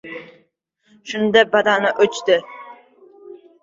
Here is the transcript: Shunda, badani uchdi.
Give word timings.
Shunda, 1.13 1.45
badani 1.53 1.95
uchdi. 2.09 2.43